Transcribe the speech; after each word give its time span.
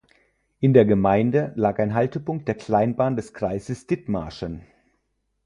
In 0.59 0.73
der 0.73 0.83
Gemeinde 0.85 1.51
lag 1.55 1.77
ein 1.77 1.93
Haltepunkt 1.93 2.47
der 2.47 2.55
Kleinbahn 2.55 3.15
des 3.15 3.35
Kreises 3.35 3.85
Dithmarschen. 3.85 4.63